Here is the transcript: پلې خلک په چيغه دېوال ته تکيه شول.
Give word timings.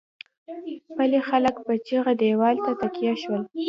پلې 0.97 1.19
خلک 1.27 1.55
په 1.65 1.73
چيغه 1.85 2.13
دېوال 2.21 2.55
ته 2.65 2.71
تکيه 2.81 3.13
شول. 3.21 3.41